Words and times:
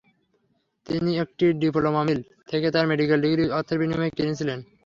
তিনি 0.87 1.11
একটি 1.23 1.45
"diploma 1.61 2.01
mill" 2.07 2.19
থেকে 2.49 2.67
তার 2.71 2.85
মেডিকেল 2.91 3.19
ডিগ্রি 3.25 3.45
অর্থের 3.57 3.77
বিনিময়ে 3.81 4.15
কিনেছিলেন। 4.17 4.59